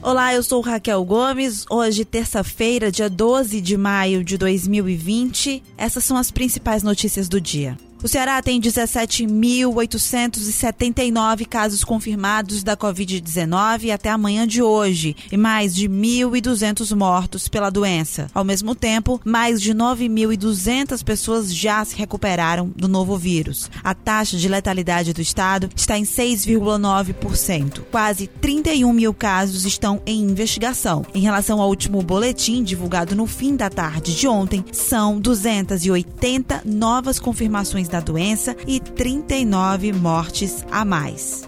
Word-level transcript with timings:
Olá, 0.00 0.32
eu 0.32 0.44
sou 0.44 0.60
Raquel 0.60 1.04
Gomes. 1.04 1.66
Hoje, 1.68 2.04
terça-feira, 2.04 2.90
dia 2.90 3.10
12 3.10 3.60
de 3.60 3.76
maio 3.76 4.22
de 4.22 4.38
2020. 4.38 5.60
Essas 5.76 6.04
são 6.04 6.16
as 6.16 6.30
principais 6.30 6.84
notícias 6.84 7.28
do 7.28 7.40
dia. 7.40 7.76
O 8.00 8.06
Ceará 8.06 8.40
tem 8.40 8.60
17.879 8.60 11.46
casos 11.46 11.82
confirmados 11.82 12.62
da 12.62 12.76
Covid-19 12.76 13.92
até 13.92 14.08
amanhã 14.08 14.46
de 14.46 14.62
hoje 14.62 15.16
e 15.32 15.36
mais 15.36 15.74
de 15.74 15.88
1.200 15.88 16.94
mortos 16.94 17.48
pela 17.48 17.70
doença. 17.70 18.30
Ao 18.32 18.44
mesmo 18.44 18.76
tempo, 18.76 19.20
mais 19.24 19.60
de 19.60 19.74
9.200 19.74 21.02
pessoas 21.02 21.52
já 21.52 21.84
se 21.84 21.96
recuperaram 21.96 22.72
do 22.76 22.86
novo 22.86 23.16
vírus. 23.16 23.68
A 23.82 23.94
taxa 23.94 24.36
de 24.36 24.46
letalidade 24.46 25.12
do 25.12 25.20
estado 25.20 25.68
está 25.74 25.98
em 25.98 26.04
6,9%. 26.04 27.80
Quase 27.90 28.28
31 28.28 28.92
mil 28.92 29.12
casos 29.12 29.64
estão 29.64 30.00
em 30.06 30.22
investigação. 30.22 31.04
Em 31.12 31.20
relação 31.20 31.60
ao 31.60 31.68
último 31.68 32.00
boletim 32.00 32.62
divulgado 32.62 33.16
no 33.16 33.26
fim 33.26 33.56
da 33.56 33.68
tarde 33.68 34.14
de 34.14 34.28
ontem, 34.28 34.64
são 34.70 35.18
280 35.18 36.62
novas 36.64 37.18
confirmações 37.18 37.87
da 37.88 38.00
doença 38.00 38.54
e 38.66 38.78
39 38.78 39.92
mortes 39.92 40.64
a 40.70 40.84
mais. 40.84 41.42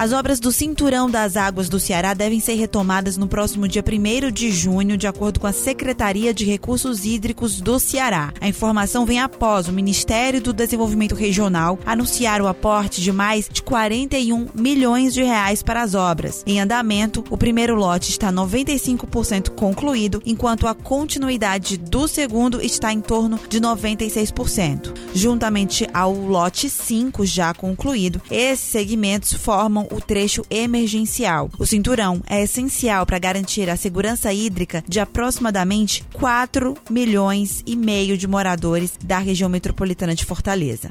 As 0.00 0.14
obras 0.14 0.40
do 0.40 0.50
Cinturão 0.50 1.10
das 1.10 1.36
Águas 1.36 1.68
do 1.68 1.78
Ceará 1.78 2.14
devem 2.14 2.40
ser 2.40 2.54
retomadas 2.54 3.18
no 3.18 3.28
próximo 3.28 3.68
dia 3.68 3.84
1 3.86 4.30
de 4.32 4.50
junho, 4.50 4.96
de 4.96 5.06
acordo 5.06 5.38
com 5.38 5.46
a 5.46 5.52
Secretaria 5.52 6.32
de 6.32 6.46
Recursos 6.46 7.04
Hídricos 7.04 7.60
do 7.60 7.78
Ceará. 7.78 8.32
A 8.40 8.48
informação 8.48 9.04
vem 9.04 9.20
após 9.20 9.68
o 9.68 9.72
Ministério 9.74 10.40
do 10.40 10.54
Desenvolvimento 10.54 11.14
Regional 11.14 11.78
anunciar 11.84 12.40
o 12.40 12.48
aporte 12.48 13.02
de 13.02 13.12
mais 13.12 13.46
de 13.46 13.60
41 13.60 14.48
milhões 14.54 15.12
de 15.12 15.22
reais 15.22 15.62
para 15.62 15.82
as 15.82 15.94
obras. 15.94 16.42
Em 16.46 16.58
andamento, 16.58 17.22
o 17.28 17.36
primeiro 17.36 17.74
lote 17.74 18.08
está 18.08 18.32
95% 18.32 19.50
concluído, 19.50 20.22
enquanto 20.24 20.66
a 20.66 20.74
continuidade 20.74 21.76
do 21.76 22.08
segundo 22.08 22.62
está 22.62 22.90
em 22.90 23.02
torno 23.02 23.38
de 23.50 23.60
96%. 23.60 24.94
Juntamente 25.14 25.86
ao 25.92 26.14
lote 26.14 26.70
5 26.70 27.26
já 27.26 27.52
concluído, 27.52 28.22
esses 28.30 28.64
segmentos 28.64 29.34
formam 29.34 29.80
formam 29.80 29.86
o 29.90 30.00
trecho 30.00 30.44
emergencial. 30.50 31.50
O 31.58 31.66
cinturão 31.66 32.22
é 32.26 32.42
essencial 32.42 33.04
para 33.04 33.18
garantir 33.18 33.68
a 33.68 33.76
segurança 33.76 34.32
hídrica 34.32 34.84
de 34.88 35.00
aproximadamente 35.00 36.04
4 36.12 36.76
milhões 36.88 37.62
e 37.66 37.76
meio 37.76 38.16
de 38.16 38.26
moradores 38.26 38.92
da 39.04 39.18
região 39.18 39.48
metropolitana 39.48 40.14
de 40.14 40.24
Fortaleza. 40.24 40.90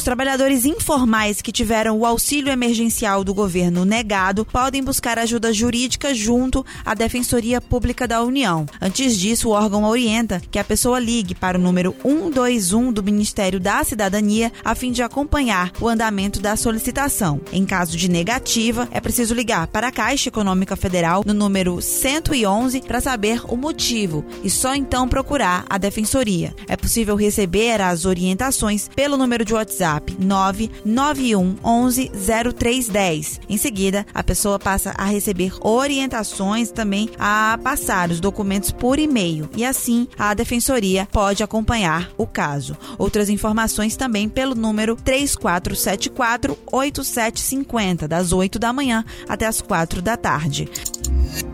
Os 0.00 0.04
trabalhadores 0.04 0.64
informais 0.64 1.42
que 1.42 1.52
tiveram 1.52 1.98
o 1.98 2.06
auxílio 2.06 2.50
emergencial 2.50 3.22
do 3.22 3.34
governo 3.34 3.84
negado 3.84 4.46
podem 4.46 4.82
buscar 4.82 5.18
ajuda 5.18 5.52
jurídica 5.52 6.14
junto 6.14 6.64
à 6.86 6.94
Defensoria 6.94 7.60
Pública 7.60 8.08
da 8.08 8.22
União. 8.22 8.64
Antes 8.80 9.14
disso, 9.18 9.50
o 9.50 9.52
órgão 9.52 9.84
orienta 9.84 10.40
que 10.50 10.58
a 10.58 10.64
pessoa 10.64 10.98
ligue 10.98 11.34
para 11.34 11.58
o 11.58 11.60
número 11.60 11.94
121 12.02 12.90
do 12.90 13.02
Ministério 13.02 13.60
da 13.60 13.84
Cidadania 13.84 14.50
a 14.64 14.74
fim 14.74 14.90
de 14.90 15.02
acompanhar 15.02 15.70
o 15.78 15.86
andamento 15.86 16.40
da 16.40 16.56
solicitação. 16.56 17.38
Em 17.52 17.66
caso 17.66 17.94
de 17.94 18.08
negativa, 18.08 18.88
é 18.92 19.02
preciso 19.02 19.34
ligar 19.34 19.66
para 19.66 19.88
a 19.88 19.92
Caixa 19.92 20.30
Econômica 20.30 20.76
Federal 20.76 21.22
no 21.26 21.34
número 21.34 21.82
111 21.82 22.80
para 22.80 23.02
saber 23.02 23.42
o 23.52 23.54
motivo 23.54 24.24
e 24.42 24.48
só 24.48 24.74
então 24.74 25.06
procurar 25.06 25.66
a 25.68 25.76
Defensoria. 25.76 26.54
É 26.66 26.74
possível 26.74 27.16
receber 27.16 27.82
as 27.82 28.06
orientações 28.06 28.88
pelo 28.96 29.18
número 29.18 29.44
de 29.44 29.52
WhatsApp 29.52 29.89
991 30.18 31.56
11 31.64 32.10
0310. 32.54 33.40
Em 33.48 33.56
seguida, 33.56 34.06
a 34.12 34.22
pessoa 34.22 34.58
passa 34.58 34.92
a 34.96 35.04
receber 35.04 35.52
orientações 35.60 36.70
também 36.70 37.10
a 37.18 37.58
passar 37.62 38.10
os 38.10 38.20
documentos 38.20 38.70
por 38.70 38.98
e-mail 38.98 39.48
e 39.56 39.64
assim 39.64 40.06
a 40.18 40.34
defensoria 40.34 41.08
pode 41.10 41.42
acompanhar 41.42 42.10
o 42.18 42.26
caso. 42.26 42.76
Outras 42.98 43.28
informações 43.28 43.96
também 43.96 44.28
pelo 44.28 44.54
número 44.54 44.96
3474 44.96 46.58
8750 46.70 48.06
das 48.06 48.32
8 48.32 48.58
da 48.58 48.72
manhã 48.72 49.04
até 49.28 49.46
as 49.46 49.60
4 49.60 50.02
da 50.02 50.16
tarde. 50.16 50.68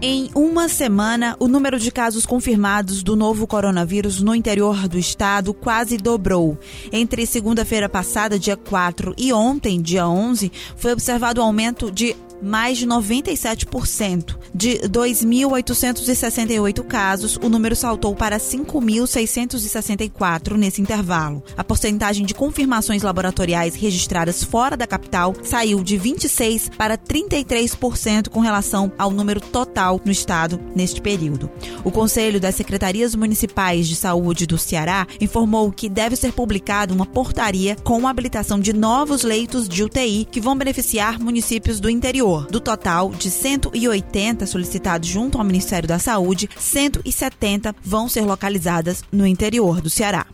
Em 0.00 0.30
uma 0.34 0.68
semana, 0.68 1.36
o 1.38 1.48
número 1.48 1.78
de 1.78 1.90
casos 1.90 2.26
confirmados 2.26 3.02
do 3.02 3.14
novo 3.14 3.46
coronavírus 3.46 4.20
no 4.22 4.34
interior 4.34 4.88
do 4.88 4.98
estado 4.98 5.52
quase 5.54 5.96
dobrou. 5.96 6.58
Entre 6.92 7.26
segunda-feira 7.26 7.88
passada, 7.88 8.25
dia 8.38 8.56
4, 8.56 9.14
e 9.16 9.32
ontem, 9.32 9.80
dia 9.80 10.08
11, 10.08 10.50
foi 10.76 10.92
observado 10.92 11.40
um 11.40 11.44
aumento 11.44 11.90
de 11.90 12.16
mais 12.42 12.76
de 12.78 12.86
97%. 12.86 14.36
De 14.54 14.78
2.868 14.88 16.84
casos, 16.84 17.36
o 17.42 17.48
número 17.48 17.74
saltou 17.74 18.14
para 18.14 18.38
5.664 18.38 20.56
nesse 20.56 20.82
intervalo. 20.82 21.42
A 21.56 21.64
porcentagem 21.64 22.26
de 22.26 22.34
confirmações 22.34 23.02
laboratoriais 23.02 23.74
registradas 23.74 24.44
fora 24.44 24.76
da 24.76 24.86
capital 24.86 25.34
saiu 25.42 25.82
de 25.82 25.98
26% 25.98 26.76
para 26.76 26.98
33% 26.98 28.28
com 28.28 28.40
relação 28.40 28.92
ao 28.98 29.10
número 29.10 29.40
total 29.40 29.98
no 30.04 30.12
estado 30.12 30.60
neste 30.74 31.00
período. 31.00 31.48
O 31.84 31.90
Conselho 31.90 32.38
das 32.40 32.54
Secretarias 32.54 33.14
Municipais 33.14 33.88
de 33.88 33.96
Saúde 33.96 34.46
do 34.46 34.58
Ceará 34.58 35.06
informou 35.20 35.72
que 35.72 35.88
deve 35.88 36.16
ser 36.16 36.32
publicada 36.32 36.92
uma 36.92 37.06
portaria 37.06 37.76
com 37.84 38.06
a 38.06 38.10
habilitação 38.10 38.60
de 38.60 38.72
novos 38.72 39.22
leitos 39.22 39.68
de 39.68 39.82
UTI 39.82 40.26
que 40.30 40.40
vão 40.40 40.56
beneficiar 40.56 41.18
municípios 41.18 41.80
do 41.80 41.90
interior 41.90 42.25
interior. 42.26 42.46
Do 42.50 42.60
total 42.60 43.10
de 43.10 43.30
180 43.30 44.46
solicitados 44.46 45.08
junto 45.08 45.38
ao 45.38 45.44
Ministério 45.44 45.88
da 45.88 45.98
Saúde, 45.98 46.48
170 46.58 47.74
vão 47.82 48.08
ser 48.08 48.22
localizadas 48.22 49.04
no 49.12 49.26
interior 49.26 49.80
do 49.80 49.88
Ceará. 49.88 50.26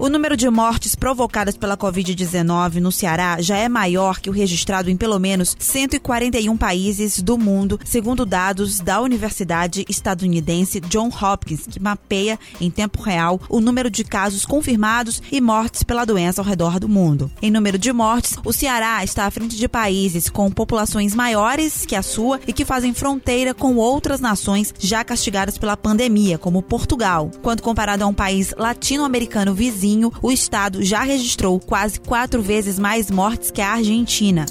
O 0.00 0.08
número 0.08 0.34
de 0.34 0.48
mortes 0.48 0.94
provocadas 0.94 1.58
pela 1.58 1.76
Covid-19 1.76 2.76
no 2.76 2.90
Ceará 2.90 3.36
já 3.42 3.58
é 3.58 3.68
maior 3.68 4.18
que 4.18 4.30
o 4.30 4.32
registrado 4.32 4.88
em 4.88 4.96
pelo 4.96 5.18
menos 5.18 5.54
141 5.58 6.56
países 6.56 7.20
do 7.20 7.36
mundo, 7.36 7.78
segundo 7.84 8.24
dados 8.24 8.80
da 8.80 8.98
Universidade 9.02 9.84
Estadunidense 9.90 10.80
John 10.80 11.08
Hopkins, 11.08 11.66
que 11.66 11.78
mapeia 11.78 12.38
em 12.58 12.70
tempo 12.70 13.02
real 13.02 13.38
o 13.46 13.60
número 13.60 13.90
de 13.90 14.02
casos 14.02 14.46
confirmados 14.46 15.22
e 15.30 15.38
mortes 15.38 15.82
pela 15.82 16.06
doença 16.06 16.40
ao 16.40 16.46
redor 16.46 16.80
do 16.80 16.88
mundo. 16.88 17.30
Em 17.42 17.50
número 17.50 17.76
de 17.76 17.92
mortes, 17.92 18.38
o 18.42 18.54
Ceará 18.54 19.04
está 19.04 19.26
à 19.26 19.30
frente 19.30 19.54
de 19.54 19.68
países 19.68 20.30
com 20.30 20.50
populações 20.50 21.14
maiores 21.14 21.84
que 21.84 21.94
a 21.94 22.00
sua 22.02 22.40
e 22.46 22.54
que 22.54 22.64
fazem 22.64 22.94
fronteira 22.94 23.52
com 23.52 23.76
outras 23.76 24.18
nações 24.18 24.72
já 24.78 25.04
castigadas 25.04 25.58
pela 25.58 25.76
pandemia, 25.76 26.38
como 26.38 26.62
Portugal. 26.62 27.30
Quando 27.42 27.60
comparado 27.60 28.02
a 28.02 28.06
um 28.06 28.14
país 28.14 28.54
latino-americano 28.56 29.52
vizinho, 29.52 29.89
o 30.22 30.30
estado 30.30 30.82
já 30.82 31.02
registrou 31.02 31.58
quase 31.58 31.98
quatro 32.00 32.42
vezes 32.42 32.78
mais 32.78 33.10
mortes 33.10 33.50
que 33.50 33.60
a 33.60 33.72
Argentina. 33.72 34.46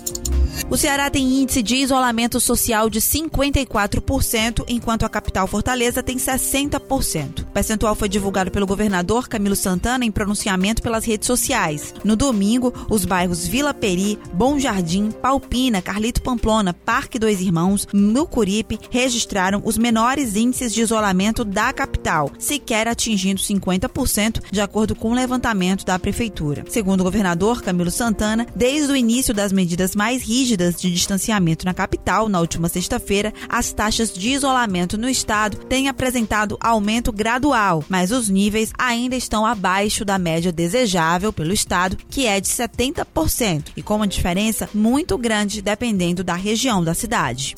O 0.68 0.78
Ceará 0.78 1.10
tem 1.10 1.42
índice 1.42 1.64
de 1.64 1.78
isolamento 1.78 2.40
social 2.40 2.90
de 2.90 3.00
54%, 3.00 4.66
enquanto 4.68 5.04
a 5.04 5.10
capital 5.10 5.48
Fortaleza 5.48 6.04
tem 6.04 6.18
60%. 6.18 7.42
O 7.42 7.46
percentual 7.48 7.96
foi 7.96 8.10
divulgado 8.10 8.52
pelo 8.52 8.68
governador 8.68 9.28
Camilo 9.28 9.56
Santana 9.56 10.06
em 10.06 10.12
pronunciamento 10.12 10.82
pelas 10.82 11.06
redes 11.06 11.28
sociais. 11.28 11.94
No 12.04 12.16
domingo, 12.16 12.74
os 12.90 13.06
bairros 13.06 13.48
Vila 13.48 13.74
Peri, 13.74 14.20
Bom 14.34 14.60
Jardim, 14.60 15.10
Palpina, 15.10 15.82
Carlito 15.82 16.22
Pamplona, 16.22 16.74
Parque 16.74 17.18
Dois 17.18 17.42
Irmãos, 17.42 17.88
Mucuripe 17.94 18.80
registraram 18.92 19.62
os 19.66 19.78
menores 19.78 20.36
índices 20.36 20.74
de 20.74 20.82
isolamento 20.82 21.44
da 21.44 21.74
capital, 21.74 22.32
sequer 22.38 22.88
atingindo 22.88 23.42
50%, 23.42 24.42
de 24.52 24.62
acordo 24.62 24.96
com 24.96 25.12
o 25.12 25.16
levantamento 25.16 25.86
da 25.86 25.98
prefeitura. 25.98 26.64
Segundo 26.70 27.02
o 27.02 27.04
governador 27.04 27.62
Camilo 27.62 27.92
Santana, 27.92 28.46
desde 28.56 28.92
o 28.92 28.96
início 28.96 29.34
das 29.34 29.52
medidas 29.52 29.96
mais 29.96 30.22
rígidas 30.22 30.49
de 30.58 30.92
distanciamento 30.92 31.66
na 31.66 31.74
capital 31.74 32.30
na 32.30 32.40
última 32.40 32.70
sexta-feira, 32.70 33.34
as 33.48 33.72
taxas 33.72 34.14
de 34.14 34.30
isolamento 34.30 34.98
no 34.98 35.10
estado 35.10 35.58
têm 35.58 35.88
apresentado 35.88 36.58
aumento 36.60 37.12
gradual, 37.12 37.84
mas 37.90 38.12
os 38.12 38.30
níveis 38.30 38.72
ainda 38.78 39.16
estão 39.16 39.46
abaixo 39.46 40.04
da 40.06 40.18
média 40.18 40.52
desejável 40.52 41.32
pelo 41.32 41.54
estado, 41.54 41.98
que 42.10 42.26
é 42.26 42.40
de 42.40 42.48
70%, 42.48 43.72
e 43.76 43.82
com 43.82 43.96
uma 43.96 44.08
diferença 44.08 44.70
muito 44.74 45.18
grande 45.18 45.62
dependendo 45.62 46.24
da 46.24 46.36
região 46.36 46.84
da 46.84 46.94
cidade. 46.94 47.56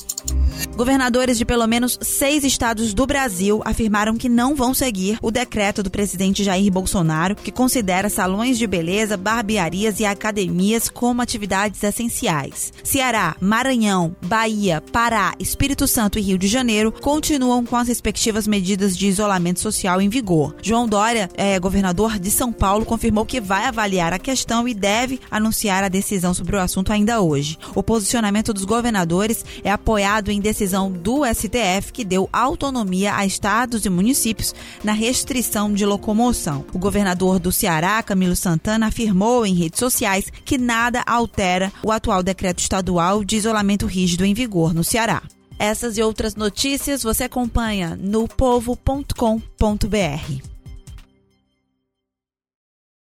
Governadores 0.76 1.38
de 1.38 1.46
pelo 1.46 1.68
menos 1.68 1.98
seis 2.02 2.44
estados 2.44 2.94
do 2.94 3.06
Brasil 3.06 3.62
afirmaram 3.66 4.18
que 4.18 4.30
não 4.30 4.56
vão 4.56 4.74
seguir 4.74 5.18
o 5.22 5.32
decreto 5.32 5.84
do 5.84 5.92
presidente 5.92 6.44
Jair 6.44 6.72
Bolsonaro, 6.72 7.36
que 7.36 7.52
considera 7.52 8.10
salões 8.10 8.58
de 8.58 8.66
beleza, 8.66 9.18
barbearias 9.18 10.00
e 10.00 10.06
academias 10.06 10.90
como 10.90 11.22
atividades 11.22 11.84
essenciais. 11.84 12.74
Ceará, 12.84 13.36
Maranhão, 13.40 14.16
Bahia, 14.22 14.82
Pará, 14.92 15.34
Espírito 15.40 15.88
Santo 15.88 16.18
e 16.18 16.22
Rio 16.22 16.38
de 16.38 16.48
Janeiro 16.48 16.92
continuam 16.92 17.66
com 17.66 17.76
as 17.76 17.88
respectivas 17.88 18.48
medidas 18.48 18.98
de 18.98 19.08
isolamento 19.08 19.60
social 19.60 20.02
em 20.02 20.10
vigor. 20.10 20.56
João 20.62 20.88
Dória, 20.88 21.30
é, 21.36 21.60
governador 21.60 22.18
de 22.20 22.32
São 22.32 22.52
Paulo, 22.52 22.86
confirmou 22.86 23.26
que 23.26 23.42
vai 23.42 23.66
avaliar 23.66 24.14
a 24.14 24.20
questão 24.20 24.68
e 24.68 24.74
deve 24.74 25.20
anunciar 25.30 25.84
a 25.84 25.90
decisão 25.90 26.34
sobre 26.34 26.56
o 26.56 26.60
assunto 26.60 26.92
ainda 26.92 27.22
hoje. 27.22 27.58
O 27.76 27.84
posicionamento 27.84 28.54
dos 28.54 28.66
governadores 28.66 29.46
é 29.64 29.72
apoiado 29.72 30.30
em 30.32 30.40
decisão 30.52 30.92
do 30.92 31.22
STF 31.26 31.92
que 31.92 32.04
deu 32.04 32.30
autonomia 32.32 33.16
a 33.16 33.26
estados 33.26 33.86
e 33.86 33.90
municípios 33.90 34.54
na 34.84 34.92
restrição 34.92 35.74
de 35.74 35.86
locomoção. 35.86 36.66
O 36.74 36.80
governador 36.80 37.40
do 37.40 37.52
Ceará, 37.52 38.02
Camilo 38.04 38.36
Santana, 38.36 38.88
afirmou 38.88 39.46
em 39.46 39.56
redes 39.56 39.80
sociais 39.80 40.32
que 40.46 40.58
nada 40.58 41.04
altera 41.06 41.72
o 41.84 41.92
atual 41.92 42.22
decreto 42.22 42.60
estadual 42.60 43.24
de 43.24 43.38
isolamento 43.38 43.86
rígido 43.86 44.26
em 44.26 44.34
vigor 44.34 44.74
no 44.74 44.84
Ceará. 44.84 45.24
Essas 45.58 45.98
e 45.98 46.02
outras 46.02 46.36
notícias 46.36 47.04
você 47.04 47.26
acompanha 47.26 47.96
no 47.96 48.28
povo.com.br. 48.28 50.51